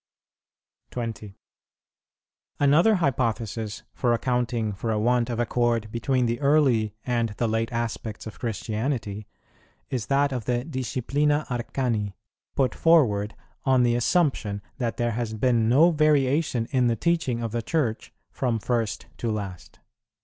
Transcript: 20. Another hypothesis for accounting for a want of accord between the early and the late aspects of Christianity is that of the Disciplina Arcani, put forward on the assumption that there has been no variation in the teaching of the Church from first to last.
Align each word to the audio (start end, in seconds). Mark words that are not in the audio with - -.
20. 0.89 1.35
Another 2.59 2.95
hypothesis 2.95 3.83
for 3.93 4.13
accounting 4.13 4.73
for 4.73 4.89
a 4.89 4.97
want 4.99 5.29
of 5.29 5.39
accord 5.39 5.91
between 5.91 6.25
the 6.25 6.39
early 6.39 6.95
and 7.05 7.35
the 7.37 7.47
late 7.47 7.71
aspects 7.71 8.25
of 8.25 8.39
Christianity 8.39 9.27
is 9.91 10.07
that 10.07 10.31
of 10.31 10.45
the 10.45 10.63
Disciplina 10.63 11.45
Arcani, 11.51 12.15
put 12.55 12.73
forward 12.73 13.35
on 13.63 13.83
the 13.83 13.93
assumption 13.93 14.63
that 14.79 14.97
there 14.97 15.11
has 15.11 15.35
been 15.35 15.69
no 15.69 15.91
variation 15.91 16.65
in 16.71 16.87
the 16.87 16.95
teaching 16.95 17.43
of 17.43 17.51
the 17.51 17.61
Church 17.61 18.11
from 18.31 18.57
first 18.57 19.05
to 19.17 19.29
last. 19.29 19.77